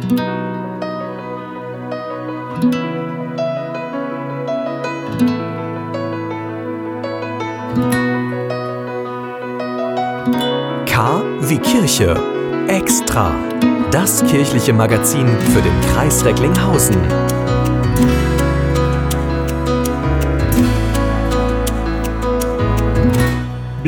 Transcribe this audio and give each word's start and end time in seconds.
K 0.00 0.06
wie 11.42 11.58
Kirche. 11.58 12.16
Extra. 12.68 13.34
Das 13.90 14.24
kirchliche 14.24 14.72
Magazin 14.72 15.26
für 15.52 15.60
den 15.60 15.80
Kreis 15.92 16.24
Recklinghausen. 16.24 16.96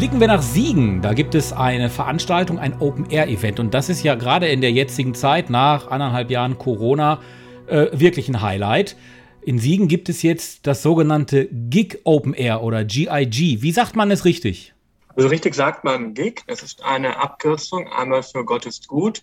Blicken 0.03 0.19
wir 0.19 0.27
nach 0.27 0.43
Siegen. 0.43 1.01
Da 1.01 1.15
gibt 1.15 1.37
es 1.37 1.53
eine 1.53 1.89
Veranstaltung, 1.89 2.59
ein 2.59 2.81
Open-Air-Event. 2.81 3.61
Und 3.61 3.73
das 3.73 3.89
ist 3.89 4.03
ja 4.03 4.17
gerade 4.17 4.49
in 4.49 4.61
der 4.61 4.73
jetzigen 4.73 5.15
Zeit, 5.15 5.49
nach 5.49 5.87
anderthalb 5.87 6.29
Jahren 6.29 6.59
Corona, 6.59 7.23
äh, 7.69 7.87
wirklich 7.93 8.29
ein 8.29 8.43
Highlight. 8.43 8.97
In 9.43 9.61
Siegen 9.61 9.87
gibt 9.87 10.09
es 10.09 10.23
jetzt 10.23 10.67
das 10.67 10.83
sogenannte 10.83 11.47
Gig 11.53 12.01
Open 12.03 12.35
Air 12.35 12.65
oder 12.65 12.85
GIG. 12.85 13.63
Wie 13.63 13.71
sagt 13.71 13.95
man 13.95 14.11
es 14.11 14.25
richtig? 14.25 14.75
Also 15.15 15.29
richtig 15.29 15.55
sagt 15.55 15.85
man 15.85 16.15
Gig. 16.15 16.43
Das 16.49 16.65
ist 16.65 16.83
eine 16.83 17.21
Abkürzung, 17.21 17.87
einmal 17.87 18.25
für 18.25 18.45
Gott 18.45 18.67
ist 18.67 18.89
gut. 18.89 19.23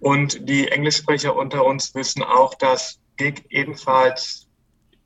Und 0.00 0.46
die 0.46 0.68
Englischsprecher 0.68 1.34
unter 1.34 1.64
uns 1.64 1.94
wissen 1.94 2.22
auch, 2.22 2.52
dass 2.56 3.00
Gig 3.16 3.46
ebenfalls 3.48 4.48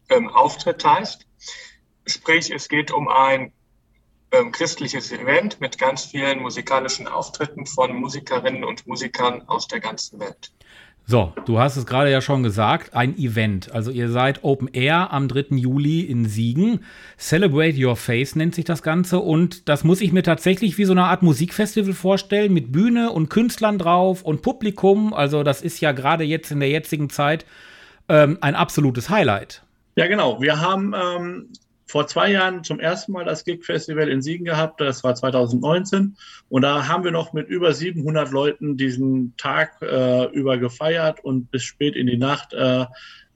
ähm, 0.08 0.28
Auftritt 0.28 0.84
heißt. 0.84 1.24
Sprich, 2.05 2.50
es 2.50 2.69
geht 2.69 2.91
um 2.91 3.06
ein 3.06 3.52
ähm, 4.32 4.52
christliches 4.52 5.12
Event 5.12 5.60
mit 5.60 5.78
ganz 5.78 6.05
vielen 6.05 6.41
musikalischen 6.41 7.09
Auftritten 7.09 7.66
von 7.66 7.95
Musikerinnen 7.95 8.64
und 8.64 8.86
Musikern 8.86 9.42
aus 9.46 9.69
der 9.69 9.80
ganzen 9.80 10.20
Welt. 10.20 10.50
So, 11.11 11.33
du 11.47 11.58
hast 11.58 11.78
es 11.78 11.86
gerade 11.86 12.11
ja 12.11 12.20
schon 12.20 12.42
gesagt, 12.42 12.92
ein 12.92 13.17
Event. 13.17 13.72
Also 13.72 13.91
ihr 13.91 14.11
seid 14.11 14.44
Open 14.44 14.69
Air 14.69 15.11
am 15.11 15.27
3. 15.27 15.56
Juli 15.56 16.00
in 16.02 16.27
Siegen. 16.27 16.84
Celebrate 17.17 17.83
Your 17.83 17.97
Face 17.97 18.36
nennt 18.36 18.55
sich 18.55 18.67
das 18.67 18.83
Ganze 18.83 19.19
und 19.20 19.70
das 19.70 19.84
muss 19.84 20.02
ich 20.02 20.12
mir 20.12 20.22
tatsächlich 20.22 20.77
wie 20.77 20.84
so 20.84 20.92
eine 20.92 21.05
Art 21.05 21.22
Musikfestival 21.22 21.95
vorstellen 21.95 22.52
mit 22.52 22.72
Bühne 22.72 23.11
und 23.11 23.30
Künstlern 23.30 23.78
drauf 23.78 24.22
und 24.22 24.42
Publikum. 24.42 25.14
Also 25.14 25.45
das 25.45 25.62
ist 25.62 25.80
ja 25.80 25.92
gerade 25.92 26.24
jetzt 26.24 26.50
in 26.50 26.61
der 26.61 26.69
jetzigen 26.69 27.08
Zeit 27.08 27.47
ähm, 28.11 28.36
ein 28.42 28.55
absolutes 28.55 29.08
Highlight. 29.08 29.62
Ja, 29.97 30.08
genau. 30.08 30.42
Wir 30.42 30.61
haben 30.61 30.95
ähm, 30.95 31.48
vor 31.89 32.06
zwei 32.06 32.31
Jahren 32.31 32.62
zum 32.64 32.78
ersten 32.78 33.12
Mal 33.12 33.25
das 33.25 33.44
Gig 33.44 33.64
Festival 33.64 34.08
in 34.08 34.22
Siegen 34.22 34.44
gehabt. 34.44 34.81
Das 34.81 35.03
war 35.03 35.14
2019. 35.14 36.17
Und 36.48 36.62
da 36.62 36.86
haben 36.86 37.03
wir 37.03 37.11
noch 37.11 37.33
mit 37.33 37.48
über 37.48 37.72
700 37.72 38.30
Leuten 38.30 38.77
diesen 38.77 39.34
Tag 39.39 39.80
äh, 39.80 40.27
über 40.27 40.58
gefeiert 40.58 41.25
und 41.25 41.50
bis 41.50 41.62
spät 41.62 41.97
in 41.97 42.06
die 42.06 42.19
Nacht 42.19 42.53
äh, 42.53 42.84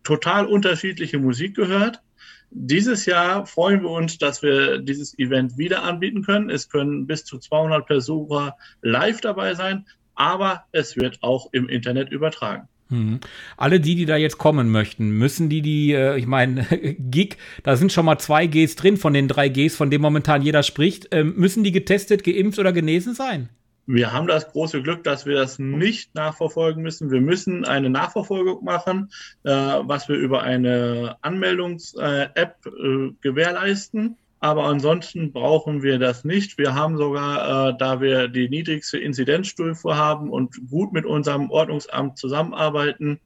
total 0.04 0.46
unterschiedliche 0.46 1.18
Musik 1.18 1.56
gehört. 1.56 2.02
Dieses 2.50 3.06
Jahr 3.06 3.46
freuen 3.46 3.82
wir 3.82 3.90
uns, 3.90 4.18
dass 4.18 4.42
wir 4.42 4.78
dieses 4.78 5.18
Event 5.18 5.56
wieder 5.56 5.82
anbieten 5.82 6.22
können. 6.22 6.50
Es 6.50 6.68
können 6.68 7.06
bis 7.06 7.24
zu 7.24 7.38
200 7.38 7.86
Besucher 7.86 8.56
live 8.82 9.22
dabei 9.22 9.54
sein, 9.54 9.86
aber 10.14 10.64
es 10.72 10.96
wird 10.96 11.22
auch 11.22 11.48
im 11.52 11.70
Internet 11.70 12.10
übertragen. 12.10 12.68
Mhm. 12.92 13.20
Alle 13.56 13.80
die, 13.80 13.96
die 13.96 14.06
da 14.06 14.16
jetzt 14.16 14.38
kommen 14.38 14.70
möchten, 14.70 15.10
müssen 15.10 15.48
die, 15.48 15.62
die, 15.62 15.92
äh, 15.92 16.18
ich 16.18 16.26
meine, 16.26 16.64
Gig, 16.98 17.36
da 17.62 17.76
sind 17.76 17.92
schon 17.92 18.04
mal 18.04 18.18
zwei 18.18 18.46
Gs 18.46 18.76
drin 18.76 18.96
von 18.96 19.14
den 19.14 19.26
drei 19.26 19.48
Gs, 19.48 19.74
von 19.74 19.90
denen 19.90 20.02
momentan 20.02 20.42
jeder 20.42 20.62
spricht, 20.62 21.08
ähm, 21.10 21.34
müssen 21.36 21.64
die 21.64 21.72
getestet, 21.72 22.22
geimpft 22.22 22.58
oder 22.58 22.72
genesen 22.72 23.14
sein? 23.14 23.48
Wir 23.86 24.12
haben 24.12 24.28
das 24.28 24.52
große 24.52 24.80
Glück, 24.82 25.02
dass 25.02 25.26
wir 25.26 25.34
das 25.34 25.58
nicht 25.58 26.14
nachverfolgen 26.14 26.82
müssen. 26.82 27.10
Wir 27.10 27.20
müssen 27.20 27.64
eine 27.64 27.90
Nachverfolgung 27.90 28.62
machen, 28.62 29.10
äh, 29.42 29.50
was 29.50 30.08
wir 30.08 30.16
über 30.16 30.42
eine 30.42 31.16
Anmeldungs-App 31.20 32.66
äh, 32.66 33.10
gewährleisten. 33.20 34.18
Aber 34.42 34.64
ansonsten 34.64 35.30
brauchen 35.32 35.84
wir 35.84 36.00
das 36.00 36.24
nicht. 36.24 36.58
Wir 36.58 36.74
haben 36.74 36.96
sogar, 36.96 37.68
äh, 37.68 37.78
da 37.78 38.00
wir 38.00 38.26
die 38.26 38.48
niedrigste 38.48 38.98
Inzidenzstufe 38.98 39.94
haben 39.94 40.30
und 40.30 40.68
gut 40.68 40.92
mit 40.92 41.06
unserem 41.06 41.48
Ordnungsamt 41.48 42.18
zusammenarbeiten, 42.18 43.20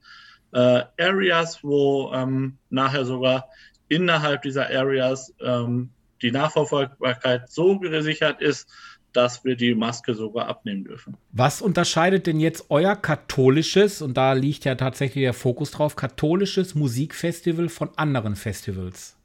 äh, 0.53 0.83
Areas, 1.01 1.65
wo 1.65 2.13
ähm, 2.13 2.59
nachher 2.69 3.07
sogar 3.07 3.49
innerhalb 3.89 4.43
dieser 4.43 4.67
Areas 4.67 5.33
ähm, 5.41 5.89
die 6.21 6.33
Nachverfolgbarkeit 6.33 7.51
so 7.51 7.79
gesichert 7.79 8.43
ist, 8.43 8.69
dass 9.15 9.43
wir 9.43 9.57
die 9.57 9.75
Maske 9.75 10.13
sogar 10.13 10.49
abnehmen 10.49 10.85
dürfen. 10.85 11.17
Was 11.33 11.63
unterscheidet 11.63 12.27
denn 12.27 12.41
jetzt 12.41 12.67
euer 12.69 12.95
katholisches, 12.95 14.03
und 14.03 14.19
da 14.19 14.35
liegt 14.35 14.67
ja 14.67 14.75
tatsächlich 14.75 15.25
der 15.25 15.33
Fokus 15.33 15.71
drauf, 15.71 15.97
katholisches 15.97 16.75
Musikfestival 16.75 17.71
von 17.71 17.89
anderen 17.97 18.37
Festivals? 18.37 19.16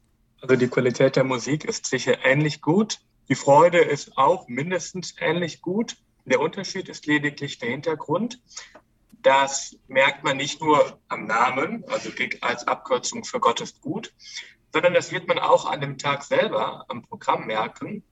Also 0.41 0.55
die 0.55 0.67
Qualität 0.67 1.15
der 1.15 1.23
Musik 1.23 1.65
ist 1.65 1.85
sicher 1.85 2.25
ähnlich 2.25 2.61
gut. 2.61 2.99
Die 3.29 3.35
Freude 3.35 3.79
ist 3.79 4.17
auch 4.17 4.47
mindestens 4.47 5.15
ähnlich 5.19 5.61
gut. 5.61 5.97
Der 6.25 6.39
Unterschied 6.39 6.89
ist 6.89 7.05
lediglich 7.05 7.59
der 7.59 7.69
Hintergrund. 7.69 8.41
Das 9.21 9.77
merkt 9.87 10.23
man 10.23 10.37
nicht 10.37 10.61
nur 10.61 10.99
am 11.07 11.25
Namen, 11.25 11.83
also 11.87 12.09
GIG 12.09 12.39
als 12.41 12.67
Abkürzung 12.67 13.23
für 13.23 13.39
Gott 13.39 13.61
ist 13.61 13.81
gut, 13.81 14.13
sondern 14.73 14.95
das 14.95 15.11
wird 15.11 15.27
man 15.27 15.37
auch 15.37 15.65
an 15.65 15.79
dem 15.79 15.99
Tag 15.99 16.23
selber 16.23 16.85
am 16.87 17.03
Programm 17.03 17.45
merken. 17.45 18.03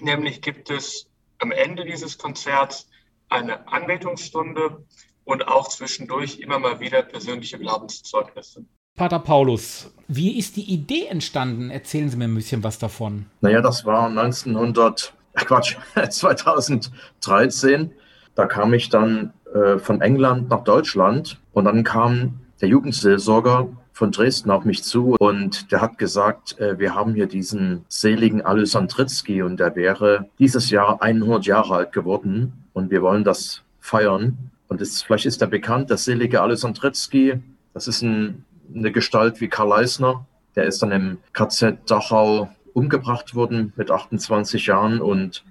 Nämlich 0.00 0.42
gibt 0.42 0.70
es 0.70 1.08
am 1.38 1.52
Ende 1.52 1.84
dieses 1.84 2.18
Konzerts 2.18 2.88
eine 3.28 3.68
Anbetungsstunde 3.68 4.84
und 5.24 5.46
auch 5.46 5.68
zwischendurch 5.68 6.40
immer 6.40 6.58
mal 6.58 6.80
wieder 6.80 7.02
persönliche 7.02 7.58
Glaubenszeugnisse. 7.58 8.64
Pater 8.96 9.20
Paulus, 9.20 9.94
wie 10.10 10.38
ist 10.38 10.56
die 10.56 10.72
Idee 10.72 11.06
entstanden? 11.06 11.70
Erzählen 11.70 12.08
Sie 12.10 12.16
mir 12.16 12.24
ein 12.24 12.34
bisschen 12.34 12.64
was 12.64 12.78
davon. 12.78 13.26
Naja, 13.40 13.60
das 13.60 13.84
war 13.84 14.08
1900, 14.08 15.14
äh 15.34 15.44
Quatsch, 15.44 15.76
2013. 16.10 17.92
Da 18.34 18.46
kam 18.46 18.74
ich 18.74 18.88
dann 18.88 19.32
äh, 19.54 19.78
von 19.78 20.00
England 20.00 20.48
nach 20.50 20.64
Deutschland 20.64 21.38
und 21.52 21.64
dann 21.64 21.84
kam 21.84 22.40
der 22.60 22.68
Jugendseelsorger 22.68 23.68
von 23.92 24.10
Dresden 24.10 24.50
auf 24.50 24.64
mich 24.64 24.82
zu 24.82 25.14
und 25.18 25.70
der 25.70 25.80
hat 25.80 25.98
gesagt, 25.98 26.58
äh, 26.58 26.78
wir 26.78 26.94
haben 26.94 27.14
hier 27.14 27.26
diesen 27.26 27.84
seligen 27.88 28.42
Alysandritzky 28.42 29.42
und 29.42 29.60
der 29.60 29.76
wäre 29.76 30.28
dieses 30.38 30.70
Jahr 30.70 31.02
100 31.02 31.46
Jahre 31.46 31.76
alt 31.76 31.92
geworden 31.92 32.64
und 32.72 32.90
wir 32.90 33.02
wollen 33.02 33.24
das 33.24 33.62
feiern. 33.78 34.38
Und 34.68 34.80
das, 34.80 35.02
vielleicht 35.02 35.26
ist 35.26 35.42
er 35.42 35.48
bekannt, 35.48 35.90
der 35.90 35.98
selige 35.98 36.40
Alysandritzky, 36.40 37.40
das 37.74 37.88
ist 37.88 38.02
ein 38.02 38.44
eine 38.74 38.92
Gestalt 38.92 39.40
wie 39.40 39.48
Karl 39.48 39.72
Eisner. 39.72 40.26
Der 40.56 40.64
ist 40.64 40.82
dann 40.82 40.92
im 40.92 41.18
KZ 41.32 41.90
Dachau 41.90 42.50
umgebracht 42.72 43.34
worden 43.34 43.72
mit 43.76 43.90
28 43.90 44.66
Jahren 44.66 45.00
und, 45.00 45.44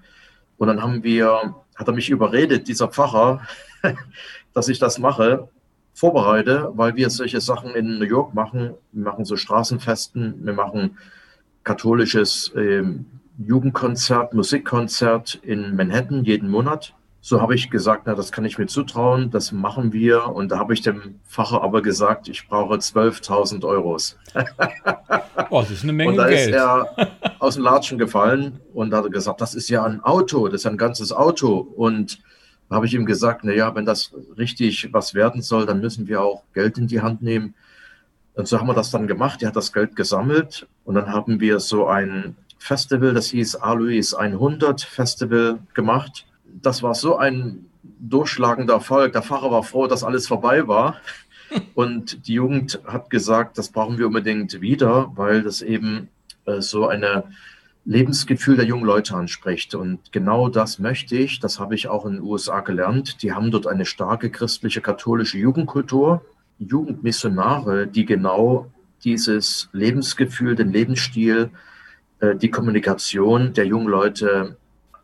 und 0.57 0.67
dann 0.67 0.81
haben 0.81 1.03
wir, 1.03 1.55
hat 1.75 1.87
er 1.87 1.93
mich 1.93 2.09
überredet, 2.09 2.67
dieser 2.67 2.87
Pfarrer, 2.87 3.41
dass 4.53 4.67
ich 4.67 4.79
das 4.79 4.99
mache, 4.99 5.47
vorbereite, 5.93 6.71
weil 6.75 6.95
wir 6.95 7.09
solche 7.09 7.41
Sachen 7.41 7.75
in 7.75 7.99
New 7.99 8.05
York 8.05 8.33
machen. 8.33 8.73
Wir 8.91 9.03
machen 9.03 9.25
so 9.25 9.35
Straßenfesten, 9.35 10.45
wir 10.45 10.53
machen 10.53 10.97
katholisches 11.63 12.53
äh, 12.55 12.83
Jugendkonzert, 13.37 14.33
Musikkonzert 14.33 15.35
in 15.43 15.75
Manhattan 15.75 16.23
jeden 16.23 16.49
Monat. 16.49 16.93
So 17.21 17.41
habe 17.41 17.53
ich 17.53 17.69
gesagt, 17.69 18.03
na, 18.05 18.15
das 18.15 18.31
kann 18.31 18.45
ich 18.45 18.57
mir 18.57 18.67
zutrauen, 18.67 19.29
das 19.29 19.51
machen 19.51 19.91
wir. 19.91 20.27
Und 20.27 20.49
da 20.51 20.59
habe 20.59 20.73
ich 20.73 20.81
dem 20.81 21.19
Pfarrer 21.27 21.61
aber 21.63 21.81
gesagt, 21.81 22.29
ich 22.29 22.47
brauche 22.47 22.75
12.000 22.75 23.65
Euros. 23.65 24.17
Oh, 25.51 25.61
das 25.61 25.71
ist 25.71 25.83
eine 25.83 25.93
Menge 25.93 26.11
und 26.11 26.17
da 26.17 26.27
Geld. 26.27 26.49
ist 26.49 26.55
er 26.55 26.87
aus 27.39 27.55
dem 27.55 27.63
Latschen 27.63 27.97
gefallen 27.97 28.59
und 28.71 28.93
hat 28.93 29.11
gesagt, 29.11 29.41
das 29.41 29.55
ist 29.55 29.67
ja 29.67 29.83
ein 29.83 30.03
Auto, 30.03 30.47
das 30.47 30.61
ist 30.61 30.67
ein 30.67 30.77
ganzes 30.77 31.11
Auto. 31.11 31.57
Und 31.57 32.19
da 32.69 32.75
habe 32.75 32.85
ich 32.85 32.93
ihm 32.93 33.07
gesagt, 33.07 33.41
na 33.43 33.53
ja, 33.53 33.73
wenn 33.73 33.85
das 33.85 34.13
richtig 34.37 34.93
was 34.93 35.15
werden 35.15 35.41
soll, 35.41 35.65
dann 35.65 35.81
müssen 35.81 36.07
wir 36.07 36.21
auch 36.21 36.43
Geld 36.53 36.77
in 36.77 36.85
die 36.85 37.01
Hand 37.01 37.23
nehmen. 37.23 37.55
Und 38.35 38.47
so 38.47 38.59
haben 38.59 38.67
wir 38.67 38.75
das 38.75 38.91
dann 38.91 39.07
gemacht. 39.07 39.41
Er 39.41 39.47
hat 39.47 39.55
das 39.55 39.73
Geld 39.73 39.95
gesammelt 39.95 40.67
und 40.85 40.93
dann 40.93 41.11
haben 41.11 41.39
wir 41.39 41.59
so 41.59 41.87
ein 41.87 42.35
Festival, 42.59 43.15
das 43.15 43.27
hieß 43.27 43.55
Alois 43.55 44.13
100 44.15 44.81
Festival 44.81 45.57
gemacht 45.73 46.27
das 46.61 46.83
war 46.83 46.95
so 46.95 47.17
ein 47.17 47.65
durchschlagender 47.99 48.75
Erfolg. 48.75 49.13
Der 49.13 49.21
Pfarrer 49.21 49.51
war 49.51 49.63
froh, 49.63 49.87
dass 49.87 50.03
alles 50.03 50.27
vorbei 50.27 50.67
war. 50.67 50.97
Und 51.73 52.27
die 52.27 52.33
Jugend 52.33 52.79
hat 52.85 53.09
gesagt, 53.09 53.57
das 53.57 53.69
brauchen 53.69 53.97
wir 53.97 54.07
unbedingt 54.07 54.61
wieder, 54.61 55.11
weil 55.15 55.41
das 55.41 55.61
eben 55.61 56.09
äh, 56.45 56.61
so 56.61 56.87
eine 56.87 57.23
Lebensgefühl 57.85 58.55
der 58.55 58.65
jungen 58.65 58.85
Leute 58.85 59.15
anspricht. 59.15 59.73
Und 59.73 60.11
genau 60.11 60.49
das 60.49 60.79
möchte 60.79 61.15
ich, 61.15 61.39
das 61.39 61.59
habe 61.59 61.75
ich 61.75 61.87
auch 61.87 62.05
in 62.05 62.13
den 62.13 62.21
USA 62.21 62.59
gelernt. 62.59 63.23
Die 63.23 63.33
haben 63.33 63.51
dort 63.51 63.65
eine 63.65 63.85
starke 63.85 64.29
christliche 64.29 64.81
katholische 64.81 65.37
Jugendkultur, 65.37 66.23
Jugendmissionare, 66.59 67.87
die 67.87 68.05
genau 68.05 68.71
dieses 69.03 69.69
Lebensgefühl, 69.71 70.55
den 70.55 70.71
Lebensstil, 70.71 71.49
äh, 72.19 72.35
die 72.35 72.51
Kommunikation 72.51 73.53
der 73.53 73.65
jungen 73.65 73.87
Leute 73.87 74.57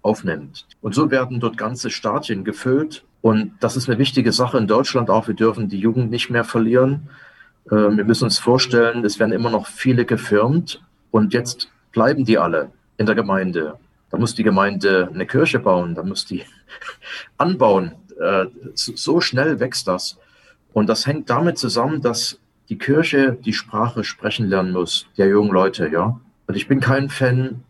aufnimmt. 0.06 0.68
Und 0.81 0.94
so 0.94 1.10
werden 1.12 1.40
dort 1.40 1.57
ganze 1.57 1.90
Stadien 1.90 2.44
gefüllt. 2.46 3.04
Und 3.22 3.54
das 3.60 3.75
ist 3.75 3.90
eine 3.90 3.98
wichtige 3.98 4.31
Sache 4.31 4.57
in 4.57 4.68
Deutschland 4.68 5.10
auch. 5.10 5.28
Wir 5.28 5.34
dürfen 5.34 5.68
die 5.68 5.80
Jugend 5.80 6.12
nicht 6.12 6.30
mehr 6.30 6.44
verlieren. 6.44 7.10
Äh, 7.66 7.98
wir 7.98 8.06
müssen 8.06 8.25
uns 8.25 8.38
vorstellen, 8.38 9.04
es 9.04 9.19
werden 9.19 9.34
immer 9.34 9.50
noch 9.50 9.66
viele 9.66 10.06
gefirmt. 10.06 10.81
Und 11.10 11.34
jetzt 11.34 11.72
bleiben 11.92 12.24
die 12.24 12.38
alle 12.38 12.69
in 12.98 13.07
der 13.07 13.16
Gemeinde. 13.16 13.80
Da 14.12 14.18
muss 14.18 14.36
die 14.36 14.44
Gemeinde 14.44 15.10
eine 15.12 15.25
Kirche 15.25 15.60
bauen, 15.60 15.96
da 15.96 16.04
muss 16.04 16.25
die 16.25 16.44
anbauen. 17.38 17.94
Äh, 18.22 18.46
so 18.75 19.19
schnell 19.19 19.60
wächst 19.60 19.88
das. 19.88 20.18
Und 20.74 20.88
das 20.88 21.07
hängt 21.07 21.30
damit 21.30 21.57
zusammen, 21.57 22.02
dass 22.02 22.38
die 22.69 22.78
Kirche 22.78 23.38
die 23.44 23.54
Sprache 23.54 24.04
sprechen 24.04 24.48
lernen 24.48 24.72
muss, 24.72 25.07
der 25.18 25.28
jungen 25.28 25.52
Leute, 25.52 25.90
ja. 25.90 26.19
Und 26.48 26.56
ich 26.56 26.68
bin 26.68 26.80
kein 26.80 27.10
Fan, 27.10 27.63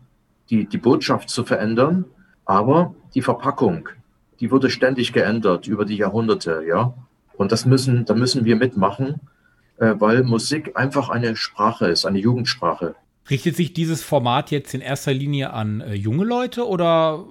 die, 0.50 0.66
die 0.66 0.78
Botschaft 0.78 1.30
zu 1.30 1.44
verändern, 1.44 2.04
aber 2.46 2.94
die 3.14 3.22
Verpackung, 3.22 3.88
die 4.40 4.50
wurde 4.50 4.70
ständig 4.70 5.12
geändert 5.12 5.66
über 5.66 5.84
die 5.84 5.96
Jahrhunderte, 5.96 6.64
ja. 6.66 6.94
Und 7.36 7.52
das 7.52 7.66
müssen, 7.66 8.06
da 8.06 8.14
müssen 8.14 8.46
wir 8.46 8.56
mitmachen, 8.56 9.20
äh, 9.78 9.94
weil 9.98 10.22
Musik 10.22 10.72
einfach 10.74 11.10
eine 11.10 11.36
Sprache 11.36 11.86
ist, 11.88 12.06
eine 12.06 12.18
Jugendsprache. 12.18 12.94
Richtet 13.28 13.56
sich 13.56 13.72
dieses 13.72 14.02
Format 14.02 14.50
jetzt 14.50 14.72
in 14.72 14.80
erster 14.80 15.12
Linie 15.12 15.52
an 15.52 15.80
äh, 15.80 15.94
junge 15.94 16.24
Leute 16.24 16.66
oder 16.66 17.26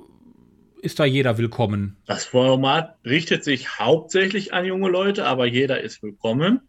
ist 0.82 1.00
da 1.00 1.06
jeder 1.06 1.38
willkommen? 1.40 1.98
Das 2.06 2.26
Format 2.26 2.98
richtet 3.06 3.44
sich 3.44 3.80
hauptsächlich 3.80 4.54
an 4.54 4.66
junge 4.66 4.90
Leute, 4.90 5.26
aber 5.26 5.48
jeder 5.48 5.82
ist 5.82 6.04
willkommen. 6.04 6.62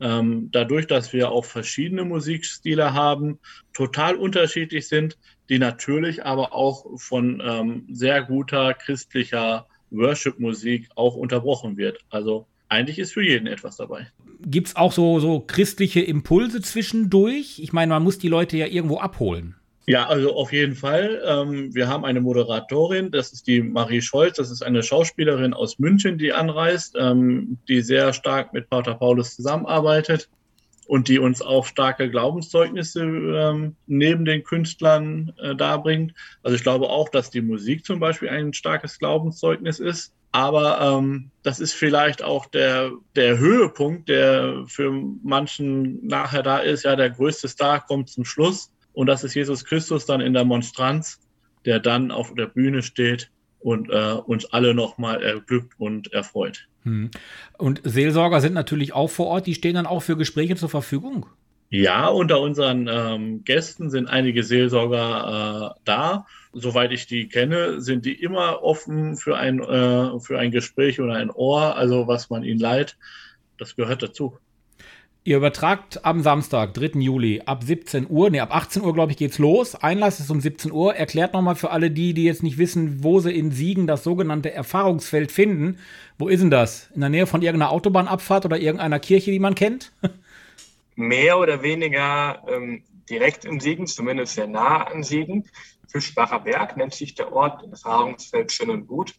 Ähm, 0.00 0.48
dadurch, 0.50 0.86
dass 0.86 1.12
wir 1.12 1.30
auch 1.30 1.44
verschiedene 1.44 2.04
Musikstile 2.04 2.94
haben, 2.94 3.38
total 3.74 4.16
unterschiedlich 4.16 4.88
sind, 4.88 5.18
die 5.50 5.58
natürlich 5.58 6.24
aber 6.24 6.54
auch 6.54 6.86
von 6.96 7.42
ähm, 7.44 7.84
sehr 7.90 8.22
guter 8.22 8.72
christlicher 8.72 9.66
Worship-Musik 9.90 10.88
auch 10.94 11.16
unterbrochen 11.16 11.76
wird. 11.76 11.98
Also 12.08 12.46
eigentlich 12.68 13.00
ist 13.00 13.12
für 13.12 13.22
jeden 13.22 13.48
etwas 13.48 13.76
dabei. 13.76 14.06
Gibt 14.42 14.68
es 14.68 14.76
auch 14.76 14.92
so, 14.92 15.18
so 15.18 15.40
christliche 15.40 16.00
Impulse 16.00 16.62
zwischendurch? 16.62 17.58
Ich 17.58 17.72
meine, 17.72 17.90
man 17.90 18.04
muss 18.04 18.18
die 18.18 18.28
Leute 18.28 18.56
ja 18.56 18.66
irgendwo 18.66 18.98
abholen. 18.98 19.56
Ja, 19.86 20.06
also 20.06 20.36
auf 20.36 20.52
jeden 20.52 20.76
Fall. 20.76 21.20
Ähm, 21.26 21.74
wir 21.74 21.88
haben 21.88 22.04
eine 22.04 22.20
Moderatorin, 22.20 23.10
das 23.10 23.32
ist 23.32 23.48
die 23.48 23.60
Marie 23.60 24.00
Scholz, 24.00 24.36
das 24.36 24.52
ist 24.52 24.62
eine 24.62 24.84
Schauspielerin 24.84 25.52
aus 25.52 25.80
München, 25.80 26.16
die 26.16 26.32
anreist, 26.32 26.94
ähm, 26.96 27.58
die 27.66 27.80
sehr 27.80 28.12
stark 28.12 28.52
mit 28.52 28.70
Pater 28.70 28.94
Paulus 28.94 29.34
zusammenarbeitet 29.34 30.28
und 30.90 31.06
die 31.06 31.20
uns 31.20 31.40
auch 31.40 31.66
starke 31.66 32.10
Glaubenszeugnisse 32.10 33.04
ähm, 33.04 33.76
neben 33.86 34.24
den 34.24 34.42
Künstlern 34.42 35.32
äh, 35.40 35.54
darbringt. 35.54 36.14
Also 36.42 36.56
ich 36.56 36.64
glaube 36.64 36.88
auch, 36.88 37.08
dass 37.08 37.30
die 37.30 37.42
Musik 37.42 37.86
zum 37.86 38.00
Beispiel 38.00 38.28
ein 38.28 38.52
starkes 38.52 38.98
Glaubenszeugnis 38.98 39.78
ist. 39.78 40.12
Aber 40.32 40.80
ähm, 40.80 41.30
das 41.44 41.60
ist 41.60 41.74
vielleicht 41.74 42.24
auch 42.24 42.46
der, 42.46 42.90
der 43.14 43.38
Höhepunkt, 43.38 44.08
der 44.08 44.64
für 44.66 44.90
manchen 45.22 46.04
nachher 46.04 46.42
da 46.42 46.58
ist. 46.58 46.82
Ja, 46.82 46.96
der 46.96 47.10
größte 47.10 47.46
Star 47.46 47.86
kommt 47.86 48.08
zum 48.08 48.24
Schluss. 48.24 48.72
Und 48.92 49.06
das 49.06 49.22
ist 49.22 49.34
Jesus 49.34 49.64
Christus 49.64 50.06
dann 50.06 50.20
in 50.20 50.34
der 50.34 50.44
Monstranz, 50.44 51.20
der 51.66 51.78
dann 51.78 52.10
auf 52.10 52.34
der 52.34 52.46
Bühne 52.46 52.82
steht 52.82 53.30
und 53.60 53.90
äh, 53.90 54.14
uns 54.24 54.52
alle 54.52 54.74
nochmal 54.74 55.22
erglückt 55.22 55.74
und 55.78 56.12
erfreut. 56.12 56.66
Hm. 56.82 57.10
Und 57.58 57.82
Seelsorger 57.84 58.40
sind 58.40 58.54
natürlich 58.54 58.92
auch 58.92 59.08
vor 59.08 59.26
Ort, 59.26 59.46
die 59.46 59.54
stehen 59.54 59.74
dann 59.74 59.86
auch 59.86 60.00
für 60.00 60.16
Gespräche 60.16 60.56
zur 60.56 60.68
Verfügung. 60.68 61.26
Ja, 61.72 62.08
unter 62.08 62.40
unseren 62.40 62.88
ähm, 62.90 63.44
Gästen 63.44 63.90
sind 63.90 64.08
einige 64.08 64.42
Seelsorger 64.42 65.76
äh, 65.76 65.80
da. 65.84 66.26
Soweit 66.52 66.90
ich 66.90 67.06
die 67.06 67.28
kenne, 67.28 67.80
sind 67.80 68.04
die 68.06 68.20
immer 68.20 68.64
offen 68.64 69.16
für 69.16 69.36
ein, 69.36 69.60
äh, 69.60 70.18
für 70.18 70.36
ein 70.36 70.50
Gespräch 70.50 71.00
oder 71.00 71.14
ein 71.14 71.30
Ohr, 71.30 71.76
also 71.76 72.08
was 72.08 72.28
man 72.28 72.42
ihnen 72.42 72.58
leiht. 72.58 72.96
Das 73.56 73.76
gehört 73.76 74.02
dazu. 74.02 74.38
Ihr 75.30 75.36
übertragt 75.36 76.04
am 76.04 76.22
Samstag, 76.22 76.74
3. 76.74 76.98
Juli, 76.98 77.40
ab 77.46 77.62
17 77.62 78.08
Uhr, 78.10 78.30
nee, 78.30 78.40
ab 78.40 78.52
18 78.52 78.82
Uhr, 78.82 78.92
glaube 78.92 79.12
ich, 79.12 79.16
geht's 79.16 79.38
los. 79.38 79.76
Einlass 79.76 80.18
ist 80.18 80.28
um 80.28 80.40
17 80.40 80.72
Uhr. 80.72 80.96
Erklärt 80.96 81.34
nochmal 81.34 81.54
für 81.54 81.70
alle 81.70 81.92
die, 81.92 82.14
die 82.14 82.24
jetzt 82.24 82.42
nicht 82.42 82.58
wissen, 82.58 83.04
wo 83.04 83.20
sie 83.20 83.30
in 83.30 83.52
Siegen 83.52 83.86
das 83.86 84.02
sogenannte 84.02 84.52
Erfahrungsfeld 84.52 85.30
finden. 85.30 85.78
Wo 86.18 86.26
ist 86.26 86.40
denn 86.40 86.50
das? 86.50 86.90
In 86.96 87.00
der 87.00 87.10
Nähe 87.10 87.28
von 87.28 87.42
irgendeiner 87.42 87.70
Autobahnabfahrt 87.70 88.44
oder 88.44 88.58
irgendeiner 88.58 88.98
Kirche, 88.98 89.30
die 89.30 89.38
man 89.38 89.54
kennt? 89.54 89.92
Mehr 90.96 91.38
oder 91.38 91.62
weniger 91.62 92.42
ähm, 92.48 92.82
direkt 93.08 93.44
in 93.44 93.60
Siegen, 93.60 93.86
zumindest 93.86 94.34
sehr 94.34 94.48
nah 94.48 94.82
an 94.82 95.04
Siegen. 95.04 95.48
Fischbacher 95.86 96.40
Berg 96.40 96.76
nennt 96.76 96.94
sich 96.94 97.14
der 97.14 97.32
Ort, 97.32 97.62
Erfahrungsfeld 97.70 98.50
schön 98.50 98.70
und 98.70 98.88
gut. 98.88 99.14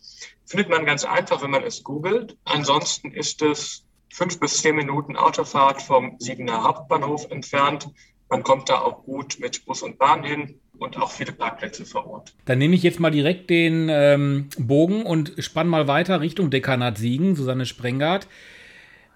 Findet 0.45 0.67
man 0.67 0.85
ganz 0.85 1.05
einfach, 1.05 1.41
wenn 1.41 1.51
man 1.51 1.63
es 1.63 1.81
googelt. 1.85 2.35
Ansonsten 2.43 3.11
ist 3.11 3.41
es 3.41 3.85
fünf 4.11 4.39
bis 4.39 4.61
zehn 4.61 4.75
Minuten 4.75 5.15
Autofahrt 5.15 5.81
vom 5.81 6.15
Siegener 6.19 6.63
Hauptbahnhof 6.63 7.29
entfernt. 7.31 7.89
Man 8.29 8.43
kommt 8.43 8.69
da 8.69 8.79
auch 8.79 9.03
gut 9.03 9.37
mit 9.39 9.65
Bus 9.65 9.81
und 9.81 9.97
Bahn 9.97 10.23
hin 10.23 10.59
und 10.77 10.97
auch 10.97 11.11
viele 11.11 11.31
Parkplätze 11.31 11.85
vor 11.85 12.07
Ort. 12.07 12.33
Dann 12.45 12.57
nehme 12.57 12.75
ich 12.75 12.83
jetzt 12.83 12.99
mal 12.99 13.11
direkt 13.11 13.49
den 13.49 13.87
ähm, 13.89 14.49
Bogen 14.57 15.03
und 15.03 15.33
spann 15.39 15.67
mal 15.67 15.87
weiter 15.87 16.21
Richtung 16.21 16.49
Dekanat 16.49 16.97
Siegen, 16.97 17.35
Susanne 17.35 17.65
Sprengart. 17.65 18.27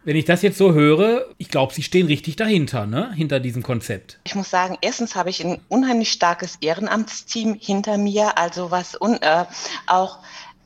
Wenn 0.03 0.15
ich 0.15 0.25
das 0.25 0.44
jetzt 0.44 0.59
so 0.59 0.74
höre, 0.74 1.25
ich 1.39 1.50
glaube, 1.50 1.74
Sie 1.74 1.81
stehen 1.81 2.06
richtig 2.06 2.36
dahinter, 2.36 2.86
ne? 2.86 3.12
hinter 3.15 3.39
diesem 3.39 3.63
Konzept. 3.63 4.19
Ich 4.24 4.36
muss 4.36 4.51
sagen, 4.51 4.77
erstens 4.81 5.15
habe 5.15 5.31
ich 5.31 5.44
ein 5.44 5.59
unheimlich 5.68 6.12
starkes 6.12 6.57
Ehrenamtsteam 6.62 7.57
hinter 7.59 7.97
mir, 7.97 8.38
also 8.38 8.69
was 8.69 9.01
un, 9.01 9.19
äh, 9.21 9.45
auch 9.88 10.19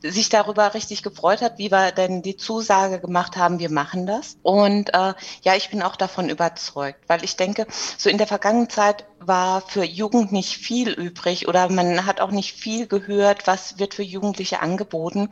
sich 0.03 0.29
darüber 0.29 0.73
richtig 0.73 1.03
gefreut 1.03 1.41
hat, 1.41 1.57
wie 1.57 1.71
wir 1.71 1.91
denn 1.91 2.21
die 2.21 2.37
Zusage 2.37 2.99
gemacht 2.99 3.37
haben, 3.37 3.59
wir 3.59 3.69
machen 3.69 4.05
das. 4.05 4.37
Und 4.43 4.93
äh, 4.93 5.13
ja, 5.41 5.55
ich 5.55 5.69
bin 5.69 5.81
auch 5.81 5.95
davon 5.95 6.29
überzeugt, 6.29 7.03
weil 7.07 7.23
ich 7.23 7.35
denke, 7.35 7.67
so 7.97 8.09
in 8.09 8.17
der 8.17 8.27
vergangenen 8.27 8.69
Zeit 8.69 9.05
war 9.19 9.61
für 9.61 9.83
Jugend 9.83 10.31
nicht 10.31 10.57
viel 10.57 10.89
übrig 10.89 11.47
oder 11.47 11.69
man 11.69 12.05
hat 12.05 12.21
auch 12.21 12.31
nicht 12.31 12.55
viel 12.55 12.87
gehört, 12.87 13.47
was 13.47 13.79
wird 13.79 13.93
für 13.93 14.03
Jugendliche 14.03 14.61
angeboten. 14.61 15.29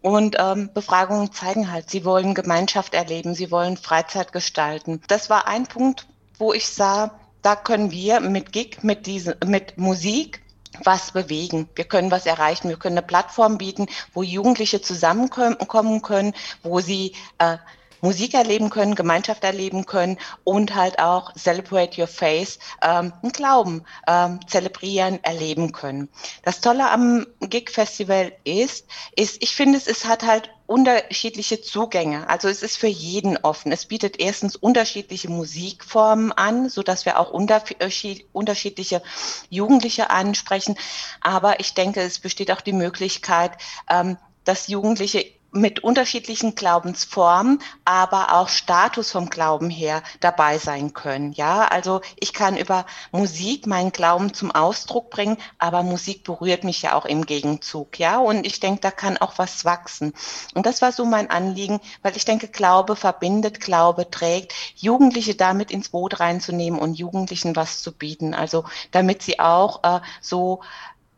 Und 0.00 0.36
ähm, 0.38 0.70
Befragungen 0.74 1.32
zeigen 1.32 1.70
halt, 1.70 1.90
sie 1.90 2.04
wollen 2.04 2.34
Gemeinschaft 2.34 2.94
erleben, 2.94 3.34
sie 3.34 3.50
wollen 3.50 3.76
Freizeit 3.76 4.32
gestalten. 4.32 5.00
Das 5.08 5.30
war 5.30 5.46
ein 5.46 5.66
Punkt, 5.66 6.06
wo 6.38 6.52
ich 6.52 6.68
sah, 6.68 7.18
da 7.42 7.56
können 7.56 7.90
wir 7.90 8.20
mit 8.20 8.52
Gig, 8.52 8.82
mit, 8.82 9.06
diese, 9.06 9.36
mit 9.44 9.78
Musik 9.78 10.41
was 10.84 11.12
bewegen. 11.12 11.68
Wir 11.74 11.84
können 11.84 12.10
was 12.10 12.26
erreichen. 12.26 12.68
Wir 12.68 12.76
können 12.76 12.98
eine 12.98 13.06
Plattform 13.06 13.58
bieten, 13.58 13.86
wo 14.14 14.22
Jugendliche 14.22 14.80
zusammenkommen 14.80 16.02
können, 16.02 16.34
wo 16.62 16.80
sie 16.80 17.14
äh, 17.38 17.58
Musik 18.02 18.34
erleben 18.34 18.68
können, 18.68 18.94
Gemeinschaft 18.96 19.44
erleben 19.44 19.86
können 19.86 20.18
und 20.44 20.74
halt 20.74 20.98
auch 20.98 21.32
Celebrate 21.34 22.00
Your 22.00 22.08
Face, 22.08 22.58
ähm, 22.82 23.12
einen 23.22 23.32
Glauben 23.32 23.84
ähm, 24.06 24.40
zelebrieren, 24.46 25.22
erleben 25.22 25.72
können. 25.72 26.08
Das 26.42 26.60
Tolle 26.60 26.90
am 26.90 27.26
Gig 27.40 27.70
Festival 27.70 28.32
ist, 28.44 28.86
ist, 29.16 29.40
ich 29.40 29.54
finde, 29.54 29.78
es, 29.78 29.86
es 29.86 30.04
hat 30.04 30.24
halt 30.24 30.50
unterschiedliche 30.66 31.60
Zugänge. 31.60 32.28
Also 32.28 32.48
es 32.48 32.62
ist 32.62 32.76
für 32.76 32.88
jeden 32.88 33.36
offen. 33.36 33.72
Es 33.72 33.86
bietet 33.86 34.18
erstens 34.18 34.56
unterschiedliche 34.56 35.30
Musikformen 35.30 36.32
an, 36.32 36.68
so 36.68 36.82
dass 36.82 37.04
wir 37.04 37.20
auch 37.20 37.30
unterschiedliche 37.30 39.02
Jugendliche 39.48 40.10
ansprechen. 40.10 40.76
Aber 41.20 41.60
ich 41.60 41.74
denke, 41.74 42.00
es 42.00 42.18
besteht 42.18 42.50
auch 42.50 42.62
die 42.62 42.72
Möglichkeit, 42.72 43.52
ähm, 43.88 44.16
dass 44.44 44.68
Jugendliche 44.68 45.24
mit 45.52 45.80
unterschiedlichen 45.80 46.54
Glaubensformen, 46.54 47.60
aber 47.84 48.34
auch 48.34 48.48
Status 48.48 49.10
vom 49.10 49.28
Glauben 49.28 49.70
her 49.70 50.02
dabei 50.20 50.58
sein 50.58 50.94
können. 50.94 51.32
Ja, 51.32 51.64
also 51.64 52.00
ich 52.18 52.32
kann 52.32 52.56
über 52.56 52.86
Musik 53.12 53.66
meinen 53.66 53.92
Glauben 53.92 54.32
zum 54.32 54.50
Ausdruck 54.50 55.10
bringen, 55.10 55.36
aber 55.58 55.82
Musik 55.82 56.24
berührt 56.24 56.64
mich 56.64 56.82
ja 56.82 56.94
auch 56.94 57.04
im 57.04 57.26
Gegenzug. 57.26 57.98
Ja, 57.98 58.18
und 58.18 58.46
ich 58.46 58.60
denke, 58.60 58.80
da 58.80 58.90
kann 58.90 59.18
auch 59.18 59.34
was 59.36 59.64
wachsen. 59.64 60.14
Und 60.54 60.66
das 60.66 60.82
war 60.82 60.92
so 60.92 61.04
mein 61.04 61.30
Anliegen, 61.30 61.80
weil 62.02 62.16
ich 62.16 62.24
denke, 62.24 62.48
Glaube 62.48 62.96
verbindet, 62.96 63.60
Glaube 63.60 64.10
trägt, 64.10 64.54
Jugendliche 64.76 65.34
damit 65.34 65.70
ins 65.70 65.90
Boot 65.90 66.20
reinzunehmen 66.20 66.80
und 66.80 66.94
Jugendlichen 66.94 67.54
was 67.56 67.82
zu 67.82 67.92
bieten. 67.92 68.34
Also 68.34 68.64
damit 68.90 69.22
sie 69.22 69.38
auch 69.38 69.84
äh, 69.84 70.00
so 70.20 70.60